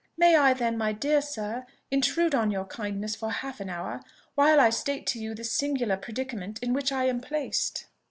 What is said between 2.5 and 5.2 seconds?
kindness for half an hour, while I state to